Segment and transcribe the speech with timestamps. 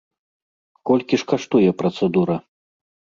[0.89, 2.39] Колькі ж каштуе працэдура?